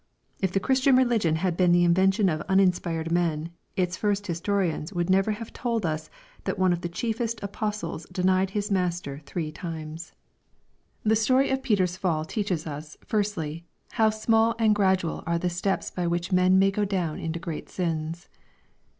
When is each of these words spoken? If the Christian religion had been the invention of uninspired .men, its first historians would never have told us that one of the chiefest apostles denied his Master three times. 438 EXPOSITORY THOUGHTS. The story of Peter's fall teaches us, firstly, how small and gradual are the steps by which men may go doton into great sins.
If 0.39 0.51
the 0.51 0.59
Christian 0.59 0.95
religion 0.95 1.35
had 1.35 1.55
been 1.55 1.71
the 1.71 1.83
invention 1.83 2.27
of 2.27 2.41
uninspired 2.49 3.11
.men, 3.11 3.51
its 3.75 3.97
first 3.97 4.25
historians 4.25 4.91
would 4.91 5.11
never 5.11 5.29
have 5.29 5.53
told 5.53 5.85
us 5.85 6.09
that 6.45 6.57
one 6.57 6.73
of 6.73 6.81
the 6.81 6.89
chiefest 6.89 7.39
apostles 7.43 8.07
denied 8.11 8.49
his 8.49 8.71
Master 8.71 9.21
three 9.27 9.51
times. 9.51 10.13
438 11.03 11.05
EXPOSITORY 11.05 11.05
THOUGHTS. 11.05 11.09
The 11.11 11.23
story 11.23 11.49
of 11.51 11.63
Peter's 11.63 11.97
fall 11.97 12.25
teaches 12.25 12.65
us, 12.65 12.97
firstly, 13.05 13.63
how 13.91 14.09
small 14.09 14.55
and 14.57 14.73
gradual 14.73 15.23
are 15.27 15.37
the 15.37 15.51
steps 15.51 15.91
by 15.91 16.07
which 16.07 16.31
men 16.31 16.57
may 16.57 16.71
go 16.71 16.83
doton 16.83 17.21
into 17.21 17.37
great 17.37 17.69
sins. 17.69 18.27